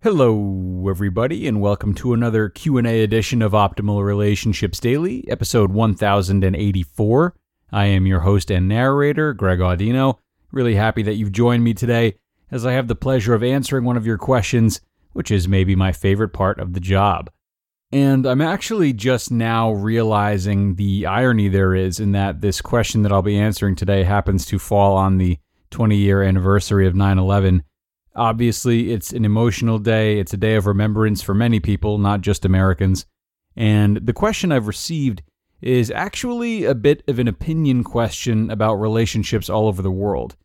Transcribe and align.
Hello, 0.00 0.86
everybody, 0.88 1.48
and 1.48 1.60
welcome 1.60 1.92
to 1.92 2.14
another 2.14 2.48
Q&A 2.48 3.02
edition 3.02 3.42
of 3.42 3.50
Optimal 3.50 4.04
Relationships 4.04 4.78
Daily, 4.78 5.28
episode 5.28 5.72
1084. 5.72 7.34
I 7.72 7.86
am 7.86 8.06
your 8.06 8.20
host 8.20 8.48
and 8.52 8.68
narrator, 8.68 9.34
Greg 9.34 9.58
Audino. 9.58 10.18
Really 10.52 10.76
happy 10.76 11.02
that 11.02 11.14
you've 11.14 11.32
joined 11.32 11.64
me 11.64 11.74
today 11.74 12.14
as 12.48 12.64
I 12.64 12.74
have 12.74 12.86
the 12.86 12.94
pleasure 12.94 13.34
of 13.34 13.42
answering 13.42 13.84
one 13.84 13.96
of 13.96 14.06
your 14.06 14.18
questions, 14.18 14.80
which 15.14 15.32
is 15.32 15.48
maybe 15.48 15.74
my 15.74 15.90
favorite 15.90 16.32
part 16.32 16.60
of 16.60 16.74
the 16.74 16.80
job. 16.80 17.28
And 17.90 18.24
I'm 18.24 18.40
actually 18.40 18.92
just 18.92 19.32
now 19.32 19.72
realizing 19.72 20.76
the 20.76 21.06
irony 21.06 21.48
there 21.48 21.74
is 21.74 21.98
in 21.98 22.12
that 22.12 22.40
this 22.40 22.60
question 22.60 23.02
that 23.02 23.10
I'll 23.10 23.20
be 23.20 23.36
answering 23.36 23.74
today 23.74 24.04
happens 24.04 24.46
to 24.46 24.60
fall 24.60 24.96
on 24.96 25.18
the 25.18 25.40
20 25.70 25.96
year 25.96 26.22
anniversary 26.22 26.86
of 26.86 26.94
9 26.94 27.18
11 27.18 27.64
Obviously, 28.18 28.92
it's 28.92 29.12
an 29.12 29.24
emotional 29.24 29.78
day. 29.78 30.18
It's 30.18 30.34
a 30.34 30.36
day 30.36 30.56
of 30.56 30.66
remembrance 30.66 31.22
for 31.22 31.34
many 31.34 31.60
people, 31.60 31.98
not 31.98 32.20
just 32.20 32.44
Americans. 32.44 33.06
And 33.56 33.98
the 33.98 34.12
question 34.12 34.50
I've 34.50 34.66
received 34.66 35.22
is 35.60 35.90
actually 35.90 36.64
a 36.64 36.74
bit 36.74 37.02
of 37.08 37.18
an 37.18 37.28
opinion 37.28 37.84
question 37.84 38.50
about 38.50 38.74
relationships 38.74 39.48
all 39.48 39.68
over 39.68 39.82
the 39.82 39.90
world. 39.90 40.36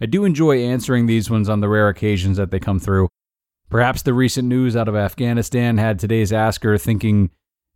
I 0.00 0.06
do 0.06 0.24
enjoy 0.24 0.60
answering 0.62 1.06
these 1.06 1.28
ones 1.28 1.48
on 1.48 1.60
the 1.60 1.68
rare 1.68 1.88
occasions 1.88 2.36
that 2.36 2.50
they 2.50 2.60
come 2.60 2.78
through. 2.78 3.08
Perhaps 3.70 4.02
the 4.02 4.14
recent 4.14 4.46
news 4.46 4.76
out 4.76 4.88
of 4.88 4.94
Afghanistan 4.94 5.78
had 5.78 5.98
today's 5.98 6.32
asker 6.32 6.78
thinking 6.78 7.30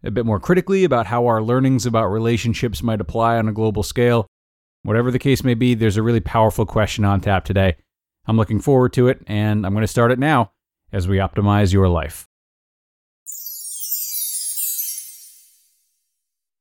a 0.05 0.11
bit 0.11 0.27
more 0.27 0.39
critically 0.39 0.85
about 0.85 1.07
how 1.07 1.27
our 1.27 1.43
learnings 1.43 1.87
about 1.87 2.07
relationships 2.07 2.83
might 2.83 3.01
apply 3.01 3.37
on 3.37 3.49
a 3.49 3.53
global 3.53 3.83
scale. 3.83 4.27
Whatever 4.83 5.11
the 5.11 5.19
case 5.19 5.43
may 5.43 5.55
be, 5.55 5.75
there's 5.75 5.97
a 5.97 6.03
really 6.03 6.21
powerful 6.21 6.67
question 6.67 7.05
on 7.05 7.21
tap 7.21 7.45
today. 7.45 7.77
I'm 8.31 8.37
looking 8.37 8.61
forward 8.61 8.93
to 8.93 9.09
it, 9.09 9.25
and 9.27 9.67
I'm 9.67 9.73
going 9.73 9.83
to 9.83 9.89
start 9.89 10.13
it 10.13 10.19
now 10.21 10.53
as 10.93 11.09
we 11.09 11.17
optimize 11.17 11.73
your 11.73 11.89
life. 11.89 12.29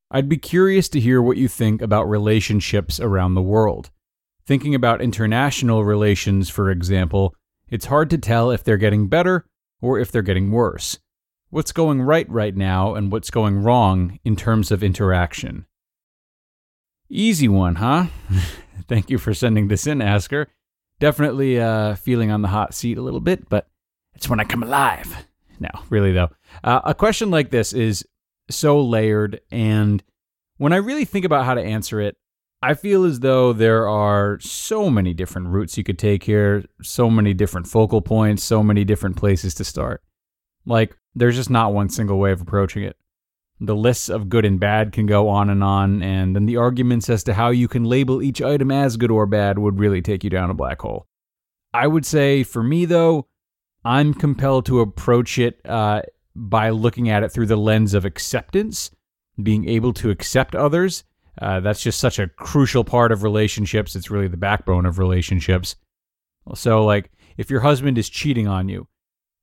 I'd 0.10 0.28
be 0.28 0.38
curious 0.38 0.90
to 0.90 1.00
hear 1.00 1.22
what 1.22 1.38
you 1.38 1.48
think 1.48 1.84
about 1.84 2.10
relationships 2.10 3.00
around 3.00 3.36
the 3.36 3.44
world. 3.44 3.92
Thinking 4.48 4.74
about 4.74 5.00
international 5.00 5.86
relations, 5.86 6.50
for 6.50 6.72
example, 6.72 7.36
it's 7.70 7.86
hard 7.86 8.10
to 8.10 8.18
tell 8.18 8.50
if 8.50 8.64
they're 8.64 8.78
getting 8.78 9.08
better 9.08 9.46
or 9.80 10.00
if 10.00 10.12
they're 10.12 10.24
getting 10.24 10.50
worse. 10.50 10.98
What's 11.52 11.72
going 11.72 12.02
right 12.02 12.28
right 12.32 12.56
now 12.56 12.96
and 12.96 13.12
what's 13.12 13.30
going 13.30 13.62
wrong 13.62 14.18
in 14.24 14.36
terms 14.36 14.72
of 14.72 14.82
interaction? 14.82 15.68
Easy 17.12 17.48
one, 17.48 17.76
huh? 17.76 18.08
Thank 18.88 19.12
you 19.12 19.20
for 19.20 19.36
sending 19.36 19.68
this 19.68 19.86
in, 19.86 20.02
Asker. 20.02 20.48
Definitely 21.00 21.60
uh, 21.60 21.96
feeling 21.96 22.32
on 22.32 22.42
the 22.42 22.48
hot 22.50 22.74
seat 22.74 22.98
a 22.98 23.02
little 23.02 23.22
bit, 23.22 23.48
but 23.50 23.68
it's 24.16 24.30
when 24.30 24.40
I 24.40 24.44
come 24.44 24.64
alive. 24.64 25.26
No, 25.60 25.70
really 25.90 26.12
though. 26.12 26.30
Uh, 26.64 26.82
a 26.84 26.94
question 26.94 27.32
like 27.32 27.50
this 27.50 27.74
is 27.74 28.06
so 28.50 28.82
layered, 28.82 29.42
and 29.52 30.04
when 30.58 30.74
I 30.74 30.78
really 30.78 31.06
think 31.06 31.26
about 31.26 31.46
how 31.46 31.54
to 31.54 31.62
answer 31.62 32.02
it, 32.02 32.18
I 32.62 32.74
feel 32.74 33.06
as 33.06 33.22
though 33.22 33.54
there 33.54 33.88
are 33.88 34.40
so 34.42 34.90
many 34.90 35.14
different 35.14 35.48
routes 35.48 35.78
you 35.78 35.84
could 35.84 35.98
take 35.98 36.24
here, 36.24 36.66
so 36.82 37.10
many 37.10 37.34
different 37.34 37.68
focal 37.68 38.02
points, 38.02 38.44
so 38.44 38.62
many 38.62 38.84
different 38.84 39.16
places 39.16 39.54
to 39.56 39.64
start. 39.64 40.04
Like, 40.66 40.98
there's 41.16 41.38
just 41.38 41.50
not 41.50 41.74
one 41.74 41.88
single 41.88 42.20
way 42.20 42.34
of 42.34 42.42
approaching 42.42 42.84
it. 42.84 42.98
The 43.62 43.76
lists 43.76 44.08
of 44.08 44.30
good 44.30 44.46
and 44.46 44.60
bad 44.60 44.94
can 44.94 45.06
go 45.06 45.28
on 45.28 45.50
and 45.50 45.64
on, 45.64 46.02
and 46.02 46.36
then 46.36 46.46
the 46.46 46.58
arguments 46.58 47.10
as 47.10 47.24
to 47.26 47.34
how 47.34 47.50
you 47.50 47.68
can 47.68 47.84
label 47.84 48.22
each 48.22 48.42
item 48.42 48.72
as 48.72 48.96
good 48.96 49.12
or 49.12 49.26
bad 49.26 49.60
would 49.60 49.80
really 49.80 50.02
take 50.02 50.24
you 50.24 50.30
down 50.30 50.50
a 50.50 50.54
black 50.54 50.82
hole. 50.82 51.08
I 51.74 51.88
would 51.88 52.06
say 52.06 52.44
for 52.44 52.64
me, 52.64 52.86
though, 52.86 53.28
I'm 53.84 54.14
compelled 54.14 54.66
to 54.68 54.80
approach 54.80 55.38
it 55.38 55.60
uh, 55.66 56.04
by 56.36 56.70
looking 56.70 57.10
at 57.10 57.24
it 57.24 57.32
through 57.32 57.48
the 57.48 57.58
lens 57.58 57.94
of 57.94 58.06
acceptance, 58.06 58.92
being 59.42 59.68
able 59.68 59.94
to 59.94 60.10
accept 60.10 60.56
others. 60.56 61.04
Uh, 61.42 61.60
that's 61.60 61.82
just 61.82 62.00
such 62.00 62.20
a 62.20 62.28
crucial 62.28 62.84
part 62.84 63.12
of 63.12 63.24
relationships. 63.24 63.96
It's 63.96 64.12
really 64.12 64.28
the 64.28 64.38
backbone 64.38 64.86
of 64.86 65.00
relationships. 65.00 65.76
So, 66.56 66.84
like, 66.86 67.12
if 67.38 67.50
your 67.50 67.62
husband 67.62 67.98
is 67.98 68.10
cheating 68.10 68.48
on 68.48 68.68
you, 68.68 68.88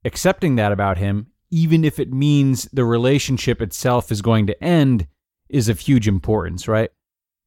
accepting 0.04 0.56
that 0.56 0.72
about 0.72 0.98
him 0.98 1.28
even 1.50 1.84
if 1.84 1.98
it 1.98 2.12
means 2.12 2.68
the 2.72 2.84
relationship 2.84 3.62
itself 3.62 4.10
is 4.10 4.22
going 4.22 4.46
to 4.46 4.64
end, 4.64 5.06
is 5.48 5.68
of 5.68 5.80
huge 5.80 6.08
importance, 6.08 6.66
right? 6.66 6.90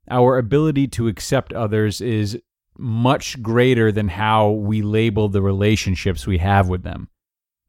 Our 0.10 0.38
ability 0.38 0.88
to 0.90 1.08
accept 1.08 1.54
others 1.54 2.02
is 2.02 2.40
much 2.78 3.42
greater 3.42 3.92
than 3.92 4.08
how 4.08 4.50
we 4.50 4.82
label 4.82 5.28
the 5.28 5.42
relationships 5.42 6.26
we 6.26 6.38
have 6.38 6.70
with 6.70 6.84
them. 6.84 7.10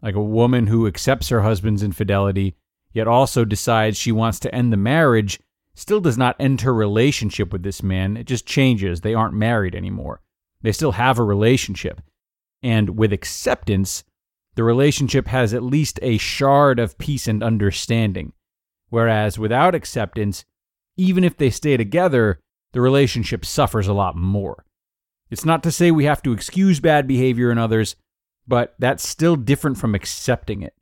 Like 0.00 0.14
a 0.14 0.22
woman 0.22 0.68
who 0.68 0.86
accepts 0.86 1.28
her 1.28 1.42
husband's 1.42 1.82
infidelity, 1.82 2.54
yet 2.92 3.08
also 3.08 3.44
decides 3.44 3.96
she 3.96 4.12
wants 4.12 4.38
to 4.40 4.54
end 4.54 4.72
the 4.72 4.76
marriage, 4.76 5.40
still 5.74 6.00
does 6.00 6.16
not 6.16 6.36
end 6.38 6.60
her 6.60 6.72
relationship 6.72 7.52
with 7.52 7.62
this 7.62 7.82
man. 7.82 8.16
It 8.16 8.26
just 8.26 8.46
changes. 8.46 9.00
They 9.00 9.14
aren't 9.14 9.34
married 9.34 9.74
anymore. 9.74 10.20
They 10.62 10.72
still 10.72 10.92
have 10.92 11.18
a 11.18 11.24
relationship. 11.24 12.00
And 12.62 12.98
with 12.98 13.12
acceptance, 13.12 14.04
the 14.54 14.64
relationship 14.64 15.28
has 15.28 15.54
at 15.54 15.62
least 15.62 15.98
a 16.02 16.18
shard 16.18 16.78
of 16.78 16.98
peace 16.98 17.26
and 17.26 17.42
understanding. 17.42 18.32
Whereas 18.88 19.38
without 19.38 19.74
acceptance, 19.74 20.44
even 20.96 21.24
if 21.24 21.36
they 21.36 21.50
stay 21.50 21.76
together, 21.76 22.40
the 22.72 22.80
relationship 22.80 23.44
suffers 23.44 23.88
a 23.88 23.92
lot 23.92 24.16
more. 24.16 24.64
It's 25.30 25.44
not 25.44 25.62
to 25.62 25.72
say 25.72 25.90
we 25.90 26.04
have 26.04 26.22
to 26.22 26.32
excuse 26.32 26.80
bad 26.80 27.06
behavior 27.06 27.50
in 27.52 27.58
others, 27.58 27.96
but 28.46 28.74
that's 28.78 29.08
still 29.08 29.36
different 29.36 29.78
from 29.78 29.94
accepting 29.94 30.62
it, 30.62 30.74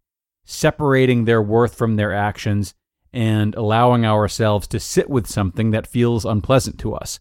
separating 0.44 1.24
their 1.24 1.42
worth 1.42 1.74
from 1.74 1.96
their 1.96 2.14
actions, 2.14 2.74
and 3.12 3.54
allowing 3.54 4.06
ourselves 4.06 4.66
to 4.68 4.80
sit 4.80 5.10
with 5.10 5.26
something 5.26 5.70
that 5.70 5.86
feels 5.86 6.24
unpleasant 6.24 6.78
to 6.78 6.94
us. 6.94 7.20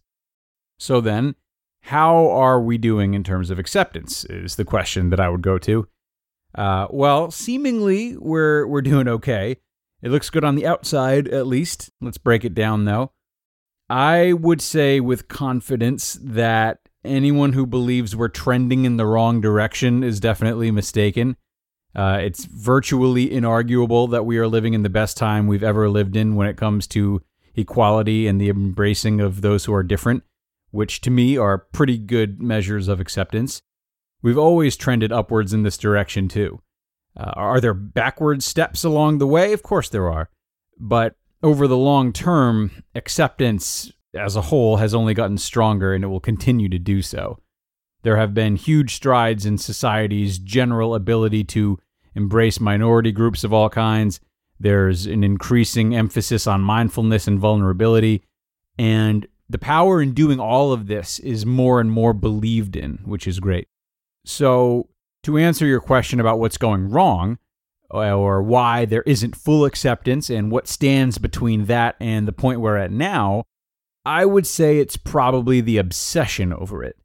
So 0.78 1.00
then, 1.00 1.34
how 1.82 2.28
are 2.30 2.60
we 2.60 2.78
doing 2.78 3.14
in 3.14 3.24
terms 3.24 3.50
of 3.50 3.58
acceptance? 3.58 4.24
Is 4.24 4.56
the 4.56 4.64
question 4.64 5.10
that 5.10 5.20
I 5.20 5.28
would 5.28 5.42
go 5.42 5.58
to. 5.58 5.86
Uh, 6.58 6.88
well, 6.90 7.30
seemingly 7.30 8.16
we're 8.16 8.66
we're 8.66 8.82
doing 8.82 9.06
okay. 9.06 9.58
It 10.02 10.10
looks 10.10 10.28
good 10.28 10.42
on 10.42 10.56
the 10.56 10.66
outside, 10.66 11.28
at 11.28 11.46
least. 11.46 11.90
Let's 12.00 12.18
break 12.18 12.44
it 12.44 12.52
down, 12.52 12.84
though. 12.84 13.12
I 13.88 14.32
would 14.32 14.60
say 14.60 14.98
with 14.98 15.28
confidence 15.28 16.18
that 16.20 16.80
anyone 17.04 17.52
who 17.52 17.64
believes 17.64 18.16
we're 18.16 18.28
trending 18.28 18.84
in 18.84 18.96
the 18.96 19.06
wrong 19.06 19.40
direction 19.40 20.02
is 20.02 20.18
definitely 20.18 20.72
mistaken. 20.72 21.36
Uh, 21.94 22.18
it's 22.22 22.44
virtually 22.44 23.28
inarguable 23.28 24.10
that 24.10 24.26
we 24.26 24.36
are 24.38 24.48
living 24.48 24.74
in 24.74 24.82
the 24.82 24.88
best 24.88 25.16
time 25.16 25.46
we've 25.46 25.62
ever 25.62 25.88
lived 25.88 26.16
in 26.16 26.34
when 26.34 26.48
it 26.48 26.56
comes 26.56 26.88
to 26.88 27.22
equality 27.54 28.26
and 28.26 28.40
the 28.40 28.50
embracing 28.50 29.20
of 29.20 29.42
those 29.42 29.64
who 29.64 29.72
are 29.72 29.84
different, 29.84 30.24
which 30.72 31.00
to 31.02 31.10
me 31.10 31.38
are 31.38 31.58
pretty 31.58 31.98
good 31.98 32.42
measures 32.42 32.88
of 32.88 32.98
acceptance. 33.00 33.62
We've 34.22 34.38
always 34.38 34.76
trended 34.76 35.12
upwards 35.12 35.52
in 35.52 35.62
this 35.62 35.78
direction 35.78 36.28
too. 36.28 36.60
Uh, 37.16 37.32
are 37.34 37.60
there 37.60 37.74
backward 37.74 38.42
steps 38.42 38.84
along 38.84 39.18
the 39.18 39.26
way? 39.26 39.52
Of 39.52 39.62
course 39.62 39.88
there 39.88 40.10
are. 40.10 40.30
But 40.78 41.16
over 41.42 41.66
the 41.66 41.76
long 41.76 42.12
term, 42.12 42.82
acceptance 42.94 43.92
as 44.14 44.36
a 44.36 44.42
whole 44.42 44.76
has 44.76 44.94
only 44.94 45.14
gotten 45.14 45.38
stronger 45.38 45.94
and 45.94 46.04
it 46.04 46.08
will 46.08 46.20
continue 46.20 46.68
to 46.68 46.78
do 46.78 47.02
so. 47.02 47.38
There 48.02 48.16
have 48.16 48.34
been 48.34 48.56
huge 48.56 48.94
strides 48.94 49.44
in 49.44 49.58
society's 49.58 50.38
general 50.38 50.94
ability 50.94 51.44
to 51.44 51.78
embrace 52.14 52.60
minority 52.60 53.12
groups 53.12 53.44
of 53.44 53.52
all 53.52 53.68
kinds. 53.68 54.20
There's 54.60 55.06
an 55.06 55.22
increasing 55.22 55.94
emphasis 55.94 56.46
on 56.46 56.60
mindfulness 56.60 57.28
and 57.28 57.38
vulnerability. 57.38 58.24
And 58.78 59.26
the 59.48 59.58
power 59.58 60.00
in 60.00 60.14
doing 60.14 60.40
all 60.40 60.72
of 60.72 60.86
this 60.86 61.18
is 61.20 61.46
more 61.46 61.80
and 61.80 61.90
more 61.90 62.12
believed 62.12 62.76
in, 62.76 63.00
which 63.04 63.26
is 63.26 63.40
great. 63.40 63.68
So, 64.28 64.90
to 65.22 65.38
answer 65.38 65.64
your 65.64 65.80
question 65.80 66.20
about 66.20 66.38
what's 66.38 66.58
going 66.58 66.90
wrong, 66.90 67.38
uh, 67.92 68.12
or 68.12 68.42
why 68.42 68.84
there 68.84 69.02
isn't 69.02 69.34
full 69.34 69.64
acceptance 69.64 70.28
and 70.28 70.52
what 70.52 70.68
stands 70.68 71.16
between 71.16 71.64
that 71.64 71.96
and 71.98 72.28
the 72.28 72.32
point 72.32 72.60
we're 72.60 72.76
at 72.76 72.92
now, 72.92 73.44
I 74.04 74.26
would 74.26 74.46
say 74.46 74.80
it's 74.80 74.98
probably 74.98 75.62
the 75.62 75.78
obsession 75.78 76.52
over 76.52 76.84
it. 76.84 76.96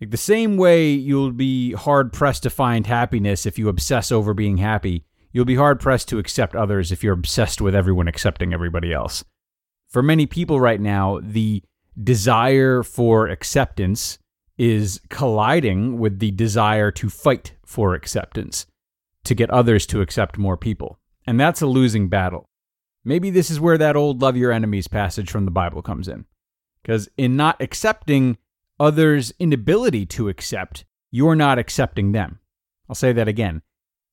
Like 0.00 0.10
the 0.10 0.16
same 0.16 0.56
way 0.56 0.90
you'll 0.90 1.30
be 1.30 1.72
hard 1.74 2.12
pressed 2.12 2.42
to 2.42 2.50
find 2.50 2.84
happiness 2.84 3.46
if 3.46 3.60
you 3.60 3.68
obsess 3.68 4.10
over 4.10 4.34
being 4.34 4.56
happy, 4.56 5.04
you'll 5.30 5.44
be 5.44 5.54
hard 5.54 5.78
pressed 5.78 6.08
to 6.08 6.18
accept 6.18 6.56
others 6.56 6.90
if 6.90 7.04
you're 7.04 7.14
obsessed 7.14 7.60
with 7.60 7.76
everyone 7.76 8.08
accepting 8.08 8.52
everybody 8.52 8.92
else. 8.92 9.22
For 9.86 10.02
many 10.02 10.26
people 10.26 10.58
right 10.58 10.80
now, 10.80 11.20
the 11.22 11.62
desire 12.02 12.82
for 12.82 13.28
acceptance 13.28 14.18
is 14.58 15.00
colliding 15.08 15.98
with 15.98 16.18
the 16.18 16.30
desire 16.30 16.90
to 16.90 17.10
fight 17.10 17.52
for 17.64 17.94
acceptance, 17.94 18.66
to 19.24 19.34
get 19.34 19.50
others 19.50 19.86
to 19.86 20.00
accept 20.00 20.38
more 20.38 20.56
people. 20.56 20.98
And 21.26 21.38
that's 21.38 21.60
a 21.60 21.66
losing 21.66 22.08
battle. 22.08 22.48
Maybe 23.04 23.30
this 23.30 23.50
is 23.50 23.60
where 23.60 23.78
that 23.78 23.96
old 23.96 24.22
love 24.22 24.36
your 24.36 24.52
enemies 24.52 24.88
passage 24.88 25.30
from 25.30 25.44
the 25.44 25.50
Bible 25.50 25.82
comes 25.82 26.08
in. 26.08 26.24
Because 26.82 27.08
in 27.16 27.36
not 27.36 27.60
accepting 27.60 28.38
others' 28.78 29.32
inability 29.38 30.06
to 30.06 30.28
accept, 30.28 30.84
you're 31.10 31.36
not 31.36 31.58
accepting 31.58 32.12
them. 32.12 32.40
I'll 32.88 32.94
say 32.94 33.12
that 33.12 33.28
again. 33.28 33.62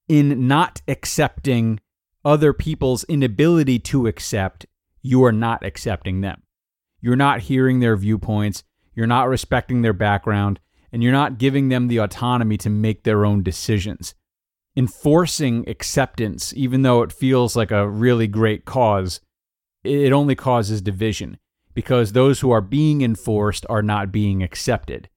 In 0.08 0.48
not 0.48 0.82
accepting 0.88 1.80
other 2.26 2.54
people's 2.54 3.04
inability 3.06 3.80
to 3.80 4.08
accept, 4.08 4.66
you 5.02 5.24
are 5.24 5.32
not 5.32 5.66
accepting 5.66 6.22
them. 6.22 6.44
You're 7.02 7.16
not 7.16 7.42
hearing 7.42 7.80
their 7.80 7.98
viewpoints, 7.98 8.64
you're 8.96 9.08
not 9.08 9.30
respecting 9.30 9.82
their 9.82 9.94
background, 9.94 10.60
and 10.92 11.02
you're 11.02 11.12
not 11.12 11.38
giving 11.38 11.70
them 11.70 11.88
the 11.88 11.98
autonomy 11.98 12.58
to 12.58 12.70
make 12.70 13.04
their 13.04 13.26
own 13.26 13.44
decisions. 13.44 14.14
Enforcing 14.76 15.68
acceptance, 15.68 16.54
even 16.56 16.82
though 16.82 17.02
it 17.02 17.12
feels 17.12 17.56
like 17.56 17.72
a 17.72 17.88
really 17.88 18.28
great 18.28 18.66
cause, 18.66 19.22
it 19.84 20.12
only 20.12 20.36
causes 20.36 20.82
division 20.82 21.38
because 21.74 22.12
those 22.12 22.40
who 22.40 22.52
are 22.52 22.62
being 22.62 23.02
enforced 23.02 23.66
are 23.70 23.82
not 23.82 24.12
being 24.12 24.44
accepted, 24.44 25.10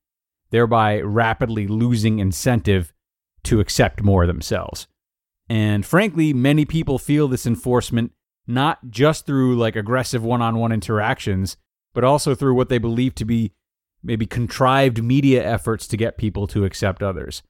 thereby 0.50 1.00
rapidly 1.00 1.66
losing 1.66 2.18
incentive 2.18 2.92
to 3.44 3.60
accept 3.60 4.02
more 4.02 4.26
themselves. 4.26 4.88
And 5.48 5.86
frankly, 5.86 6.32
many 6.32 6.64
people 6.64 6.98
feel 6.98 7.28
this 7.28 7.46
enforcement 7.46 8.12
not 8.46 8.90
just 8.90 9.26
through 9.26 9.56
like 9.56 9.76
aggressive 9.76 10.24
one 10.24 10.42
on 10.42 10.56
one 10.56 10.72
interactions, 10.72 11.56
but 11.94 12.04
also 12.04 12.34
through 12.34 12.54
what 12.54 12.68
they 12.68 12.78
believe 12.78 13.14
to 13.16 13.24
be 13.24 13.52
maybe 14.06 14.26
contrived 14.26 15.02
media 15.02 15.44
efforts 15.44 15.86
to 15.88 15.96
get 15.96 16.16
people 16.16 16.46
to 16.46 16.64
accept 16.64 17.02
others. 17.02 17.42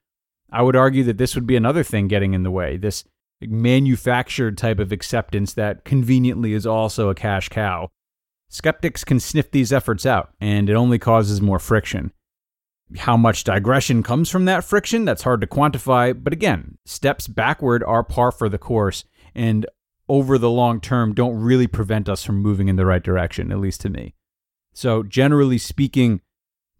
I 0.50 0.62
would 0.62 0.76
argue 0.76 1.04
that 1.04 1.18
this 1.18 1.34
would 1.34 1.46
be 1.46 1.56
another 1.56 1.82
thing 1.82 2.08
getting 2.08 2.34
in 2.34 2.42
the 2.42 2.50
way 2.50 2.76
this 2.76 3.04
manufactured 3.42 4.56
type 4.56 4.78
of 4.78 4.92
acceptance 4.92 5.52
that 5.52 5.84
conveniently 5.84 6.54
is 6.54 6.66
also 6.66 7.10
a 7.10 7.14
cash 7.14 7.50
cow 7.50 7.90
Skeptics 8.48 9.04
can 9.04 9.18
sniff 9.18 9.50
these 9.50 9.72
efforts 9.72 10.06
out, 10.06 10.30
and 10.40 10.70
it 10.70 10.74
only 10.74 10.98
causes 10.98 11.40
more 11.40 11.58
friction. 11.58 12.12
How 12.98 13.16
much 13.16 13.44
digression 13.44 14.02
comes 14.02 14.30
from 14.30 14.44
that 14.44 14.64
friction, 14.64 15.04
that's 15.04 15.24
hard 15.24 15.40
to 15.40 15.46
quantify, 15.46 16.16
but 16.22 16.32
again, 16.32 16.78
steps 16.84 17.26
backward 17.26 17.82
are 17.82 18.04
par 18.04 18.30
for 18.30 18.48
the 18.48 18.58
course, 18.58 19.04
and 19.34 19.66
over 20.08 20.38
the 20.38 20.50
long 20.50 20.80
term 20.80 21.12
don't 21.12 21.36
really 21.36 21.66
prevent 21.66 22.08
us 22.08 22.22
from 22.22 22.36
moving 22.40 22.68
in 22.68 22.76
the 22.76 22.86
right 22.86 23.02
direction, 23.02 23.50
at 23.50 23.58
least 23.58 23.80
to 23.80 23.90
me. 23.90 24.14
So, 24.72 25.02
generally 25.02 25.58
speaking, 25.58 26.20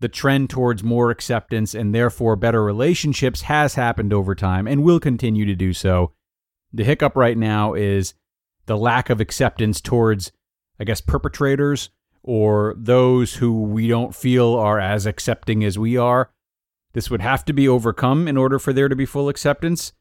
the 0.01 0.09
trend 0.09 0.51
towards 0.51 0.85
more 0.85 1.11
acceptance 1.11 1.75
and 1.75 1.95
therefore 1.95 2.37
better 2.37 2.63
relationships 2.63 3.43
has 3.43 3.75
happened 3.75 4.13
over 4.13 4.35
time 4.35 4.67
and 4.67 4.83
will 4.83 5.01
continue 5.01 5.45
to 5.47 5.55
do 5.55 5.73
so. 5.73 6.13
The 6.73 6.85
hiccup 6.85 7.17
right 7.17 7.39
now 7.39 7.75
is 7.75 8.15
the 8.67 8.77
lack 8.77 9.09
of 9.09 9.21
acceptance 9.21 9.81
towards 9.81 10.33
I 10.79 10.85
guess, 10.85 11.01
perpetrators 11.01 11.91
or 12.23 12.75
those 12.77 13.35
who 13.35 13.63
we 13.63 13.89
don't 13.89 14.15
feel 14.15 14.55
are 14.55 14.81
as 14.81 15.07
accepting 15.07 15.65
as 15.65 15.79
we 15.79 15.97
are. 15.97 16.31
This 16.93 17.11
would 17.11 17.21
have 17.21 17.45
to 17.47 17.53
be 17.53 17.69
overcome 17.69 18.27
in 18.27 18.37
order 18.37 18.59
for 18.59 18.73
there 18.73 18.89
to 18.89 18.97
be 18.97 19.07
full 19.07 19.29
acceptance. 19.29 19.93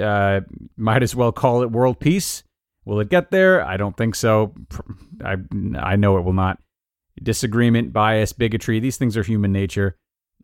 Uh, 0.00 0.40
might 0.76 1.02
as 1.02 1.14
well 1.14 1.32
call 1.32 1.62
it 1.62 1.70
world 1.70 2.00
peace. 2.00 2.42
Will 2.84 3.00
it 3.00 3.08
get 3.08 3.30
there? 3.30 3.64
I 3.64 3.76
don't 3.76 3.96
think 3.96 4.14
so. 4.14 4.54
I, 5.24 5.36
I 5.78 5.96
know 5.96 6.18
it 6.18 6.22
will 6.22 6.34
not. 6.34 6.58
Disagreement, 7.22 7.92
bias, 7.92 8.32
bigotry, 8.32 8.80
these 8.80 8.96
things 8.96 9.16
are 9.16 9.22
human 9.22 9.52
nature. 9.52 9.96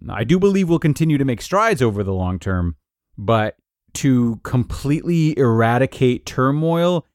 I 0.08 0.24
do 0.24 0.38
believe 0.38 0.68
we'll 0.68 0.78
continue 0.78 1.18
to 1.18 1.24
make 1.24 1.42
strides 1.42 1.82
over 1.82 2.02
the 2.02 2.14
long 2.14 2.38
term, 2.38 2.76
but 3.18 3.56
to 3.94 4.40
completely 4.44 5.36
eradicate 5.38 6.24
turmoil 6.24 7.06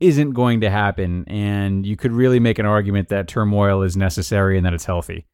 isn't 0.00 0.32
going 0.32 0.60
to 0.62 0.70
happen. 0.70 1.24
And 1.28 1.86
you 1.86 1.96
could 1.96 2.12
really 2.12 2.40
make 2.40 2.58
an 2.58 2.66
argument 2.66 3.08
that 3.08 3.28
turmoil 3.28 3.82
is 3.82 3.96
necessary 3.96 4.56
and 4.56 4.66
that 4.66 4.74
it's 4.74 4.84
healthy. 4.86 5.26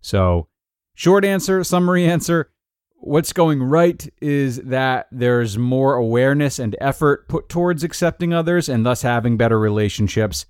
So, 0.00 0.48
short 0.94 1.24
answer, 1.24 1.64
summary 1.64 2.04
answer 2.08 2.50
what's 2.98 3.32
going 3.32 3.62
right 3.62 4.08
is 4.20 4.56
that 4.62 5.06
there's 5.12 5.58
more 5.58 5.94
awareness 5.94 6.58
and 6.58 6.76
effort 6.80 7.28
put 7.28 7.48
towards 7.48 7.84
accepting 7.84 8.32
others 8.32 8.68
and 8.68 8.84
thus 8.84 9.02
having 9.02 9.36
better 9.36 9.58
relationships. 9.58 10.46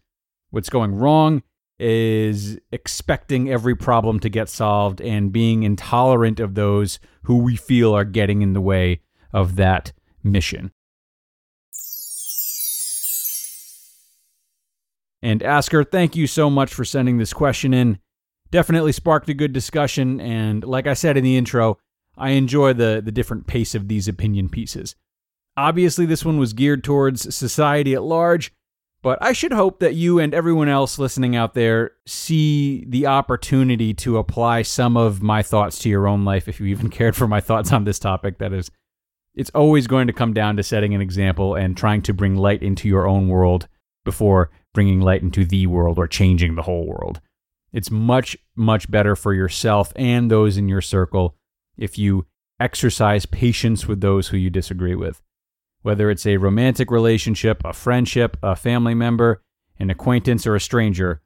What's 0.50 0.70
going 0.70 0.94
wrong 0.94 1.42
is 1.78 2.58
expecting 2.72 3.50
every 3.50 3.76
problem 3.76 4.18
to 4.20 4.28
get 4.28 4.48
solved 4.48 5.00
and 5.00 5.32
being 5.32 5.62
intolerant 5.62 6.40
of 6.40 6.54
those 6.54 6.98
who 7.24 7.36
we 7.38 7.56
feel 7.56 7.94
are 7.94 8.04
getting 8.04 8.42
in 8.42 8.54
the 8.54 8.60
way 8.60 9.00
of 9.32 9.56
that 9.56 9.92
mission. 10.22 10.72
And 15.22 15.42
Asker, 15.42 15.84
thank 15.84 16.14
you 16.14 16.26
so 16.26 16.48
much 16.48 16.72
for 16.72 16.84
sending 16.84 17.18
this 17.18 17.32
question 17.32 17.74
in. 17.74 17.98
Definitely 18.50 18.92
sparked 18.92 19.28
a 19.28 19.34
good 19.34 19.52
discussion. 19.52 20.20
And 20.20 20.62
like 20.62 20.86
I 20.86 20.94
said 20.94 21.16
in 21.16 21.24
the 21.24 21.36
intro, 21.36 21.78
I 22.16 22.30
enjoy 22.30 22.72
the, 22.72 23.02
the 23.04 23.12
different 23.12 23.46
pace 23.46 23.74
of 23.74 23.88
these 23.88 24.08
opinion 24.08 24.48
pieces. 24.48 24.94
Obviously, 25.56 26.06
this 26.06 26.24
one 26.24 26.38
was 26.38 26.52
geared 26.52 26.84
towards 26.84 27.34
society 27.34 27.94
at 27.94 28.02
large, 28.02 28.52
but 29.02 29.18
I 29.22 29.32
should 29.32 29.52
hope 29.52 29.80
that 29.80 29.94
you 29.94 30.18
and 30.18 30.34
everyone 30.34 30.68
else 30.68 30.98
listening 30.98 31.36
out 31.36 31.54
there 31.54 31.92
see 32.06 32.84
the 32.88 33.06
opportunity 33.06 33.94
to 33.94 34.18
apply 34.18 34.62
some 34.62 34.96
of 34.96 35.22
my 35.22 35.42
thoughts 35.42 35.78
to 35.80 35.88
your 35.88 36.08
own 36.08 36.24
life 36.24 36.48
if 36.48 36.60
you 36.60 36.66
even 36.66 36.90
cared 36.90 37.16
for 37.16 37.28
my 37.28 37.40
thoughts 37.40 37.72
on 37.72 37.84
this 37.84 37.98
topic. 37.98 38.38
That 38.38 38.52
is, 38.52 38.70
it's 39.34 39.50
always 39.50 39.86
going 39.86 40.06
to 40.06 40.12
come 40.12 40.32
down 40.32 40.56
to 40.56 40.62
setting 40.62 40.94
an 40.94 41.00
example 41.00 41.54
and 41.54 41.76
trying 41.76 42.02
to 42.02 42.14
bring 42.14 42.36
light 42.36 42.62
into 42.62 42.88
your 42.88 43.06
own 43.06 43.28
world 43.28 43.68
before 44.04 44.50
bringing 44.72 45.00
light 45.00 45.22
into 45.22 45.44
the 45.44 45.66
world 45.66 45.98
or 45.98 46.06
changing 46.06 46.54
the 46.54 46.62
whole 46.62 46.86
world. 46.86 47.20
It's 47.72 47.90
much, 47.90 48.36
much 48.54 48.90
better 48.90 49.14
for 49.14 49.34
yourself 49.34 49.92
and 49.96 50.30
those 50.30 50.56
in 50.56 50.68
your 50.68 50.80
circle 50.80 51.36
if 51.76 51.98
you 51.98 52.26
exercise 52.58 53.26
patience 53.26 53.86
with 53.86 54.00
those 54.00 54.28
who 54.28 54.36
you 54.36 54.50
disagree 54.50 54.94
with. 54.94 55.20
Whether 55.86 56.10
it's 56.10 56.26
a 56.26 56.38
romantic 56.38 56.90
relationship, 56.90 57.62
a 57.64 57.72
friendship, 57.72 58.36
a 58.42 58.56
family 58.56 58.92
member, 58.92 59.44
an 59.78 59.88
acquaintance, 59.88 60.44
or 60.44 60.56
a 60.56 60.60
stranger, 60.60 61.22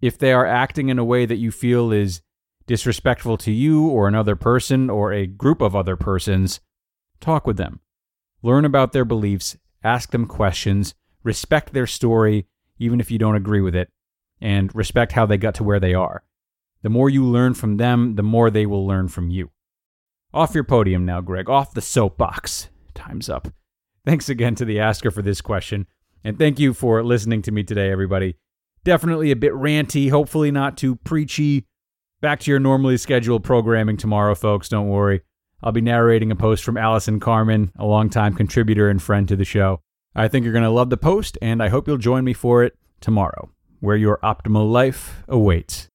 if 0.00 0.16
they 0.16 0.32
are 0.32 0.46
acting 0.46 0.88
in 0.88 0.98
a 0.98 1.04
way 1.04 1.26
that 1.26 1.36
you 1.36 1.50
feel 1.50 1.92
is 1.92 2.22
disrespectful 2.66 3.36
to 3.36 3.52
you 3.52 3.86
or 3.86 4.08
another 4.08 4.34
person 4.34 4.88
or 4.88 5.12
a 5.12 5.26
group 5.26 5.60
of 5.60 5.76
other 5.76 5.94
persons, 5.94 6.60
talk 7.20 7.46
with 7.46 7.58
them. 7.58 7.80
Learn 8.42 8.64
about 8.64 8.92
their 8.92 9.04
beliefs, 9.04 9.58
ask 9.84 10.10
them 10.10 10.24
questions, 10.24 10.94
respect 11.22 11.74
their 11.74 11.86
story, 11.86 12.46
even 12.78 13.00
if 13.00 13.10
you 13.10 13.18
don't 13.18 13.36
agree 13.36 13.60
with 13.60 13.76
it, 13.76 13.90
and 14.40 14.74
respect 14.74 15.12
how 15.12 15.26
they 15.26 15.36
got 15.36 15.54
to 15.56 15.64
where 15.64 15.80
they 15.80 15.92
are. 15.92 16.22
The 16.80 16.88
more 16.88 17.10
you 17.10 17.26
learn 17.26 17.52
from 17.52 17.76
them, 17.76 18.14
the 18.14 18.22
more 18.22 18.50
they 18.50 18.64
will 18.64 18.86
learn 18.86 19.08
from 19.08 19.28
you. 19.28 19.50
Off 20.32 20.54
your 20.54 20.64
podium 20.64 21.04
now, 21.04 21.20
Greg. 21.20 21.50
Off 21.50 21.74
the 21.74 21.82
soapbox. 21.82 22.70
Time's 22.94 23.28
up. 23.28 23.48
Thanks 24.04 24.28
again 24.28 24.54
to 24.56 24.64
the 24.64 24.80
asker 24.80 25.10
for 25.10 25.22
this 25.22 25.40
question. 25.40 25.86
And 26.24 26.38
thank 26.38 26.58
you 26.58 26.74
for 26.74 27.04
listening 27.04 27.42
to 27.42 27.52
me 27.52 27.62
today, 27.62 27.90
everybody. 27.90 28.36
Definitely 28.84 29.30
a 29.30 29.36
bit 29.36 29.52
ranty, 29.52 30.10
hopefully 30.10 30.50
not 30.50 30.76
too 30.76 30.96
preachy. 30.96 31.66
Back 32.20 32.40
to 32.40 32.50
your 32.50 32.58
normally 32.58 32.96
scheduled 32.96 33.44
programming 33.44 33.96
tomorrow, 33.96 34.34
folks. 34.34 34.68
Don't 34.68 34.88
worry. 34.88 35.20
I'll 35.62 35.72
be 35.72 35.80
narrating 35.80 36.30
a 36.32 36.36
post 36.36 36.64
from 36.64 36.76
Allison 36.76 37.20
Carmen, 37.20 37.70
a 37.78 37.84
longtime 37.84 38.34
contributor 38.34 38.88
and 38.88 39.00
friend 39.00 39.28
to 39.28 39.36
the 39.36 39.44
show. 39.44 39.80
I 40.16 40.26
think 40.26 40.42
you're 40.42 40.52
going 40.52 40.64
to 40.64 40.70
love 40.70 40.90
the 40.90 40.96
post, 40.96 41.38
and 41.40 41.62
I 41.62 41.68
hope 41.68 41.86
you'll 41.86 41.96
join 41.96 42.24
me 42.24 42.32
for 42.32 42.64
it 42.64 42.76
tomorrow, 43.00 43.50
where 43.78 43.96
your 43.96 44.18
optimal 44.24 44.68
life 44.68 45.22
awaits. 45.28 45.86